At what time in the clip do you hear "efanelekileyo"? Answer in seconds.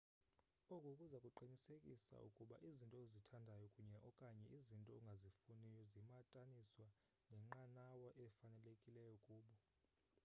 8.25-9.15